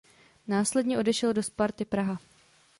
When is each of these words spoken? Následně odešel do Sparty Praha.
Následně 0.47 0.97
odešel 0.99 1.33
do 1.33 1.43
Sparty 1.43 1.85
Praha. 1.85 2.19